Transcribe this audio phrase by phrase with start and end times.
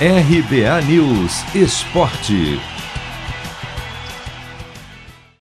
[0.00, 2.58] RBA News Esporte.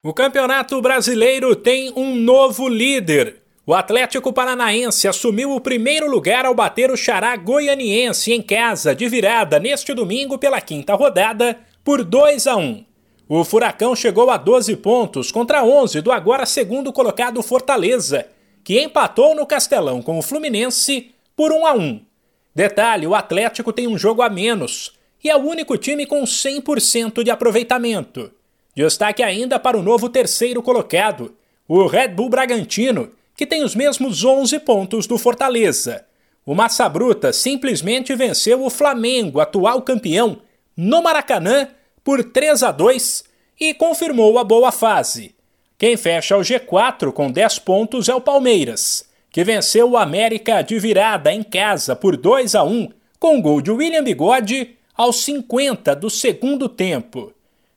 [0.04, 3.42] O Campeonato Brasileiro tem um novo líder.
[3.66, 9.10] O Atlético Paranaense assumiu o primeiro lugar ao bater o Xará Goianiense em casa de
[9.10, 12.86] virada neste domingo pela quinta rodada por 2 a 1.
[13.28, 18.28] O Furacão chegou a 12 pontos contra 11 do agora segundo colocado Fortaleza,
[18.64, 22.13] que empatou no Castelão com o Fluminense por 1 a 1.
[22.54, 24.94] Detalhe: o Atlético tem um jogo a menos
[25.24, 28.32] e é o único time com 100% de aproveitamento.
[28.76, 31.36] Destaque ainda para o novo terceiro colocado,
[31.68, 36.06] o Red Bull Bragantino, que tem os mesmos 11 pontos do Fortaleza.
[36.46, 40.40] O Massa Bruta simplesmente venceu o Flamengo, atual campeão,
[40.76, 41.70] no Maracanã
[42.04, 43.24] por 3 a 2
[43.60, 45.34] e confirmou a boa fase.
[45.78, 50.78] Quem fecha o G4 com 10 pontos é o Palmeiras que venceu o América de
[50.78, 56.08] virada em casa por 2 a 1 com gol de William Bigode aos 50 do
[56.08, 57.34] segundo tempo.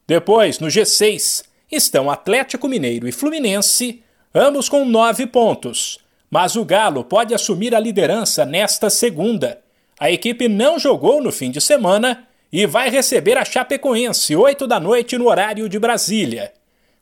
[0.07, 4.03] Depois, no G6, estão Atlético Mineiro e Fluminense,
[4.35, 5.99] ambos com nove pontos.
[6.31, 9.59] Mas o Galo pode assumir a liderança nesta segunda.
[9.99, 14.79] A equipe não jogou no fim de semana e vai receber a Chapecoense, 8 da
[14.79, 16.53] noite no horário de Brasília.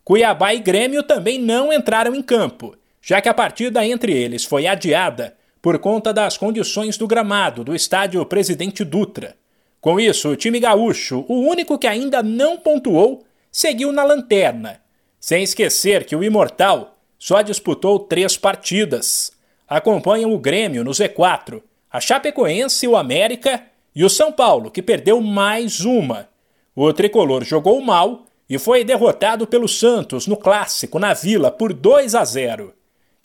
[0.05, 4.65] Cuiabá e Grêmio também não entraram em campo já que a partida entre eles foi
[4.65, 9.35] adiada por conta das condições do gramado do estádio Presidente Dutra.
[9.79, 14.81] Com isso, o time gaúcho, o único que ainda não pontuou, seguiu na lanterna,
[15.19, 19.31] sem esquecer que o Imortal só disputou três partidas.
[19.67, 23.61] Acompanham o Grêmio no Z4, a Chapecoense, o América
[23.95, 26.27] e o São Paulo, que perdeu mais uma.
[26.75, 32.15] O tricolor jogou mal e foi derrotado pelo Santos no clássico na Vila por 2
[32.15, 32.73] a 0.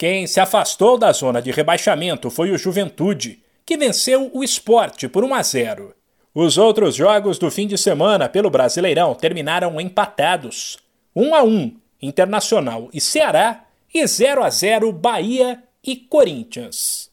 [0.01, 5.23] Quem se afastou da zona de rebaixamento foi o Juventude, que venceu o Esporte por
[5.23, 5.93] 1 a 0.
[6.33, 10.79] Os outros jogos do fim de semana pelo Brasileirão terminaram empatados.
[11.15, 17.11] 1 a 1 Internacional e Ceará e 0 a 0 Bahia e Corinthians.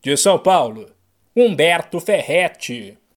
[0.00, 0.86] De São Paulo,
[1.34, 2.96] Humberto Ferretti.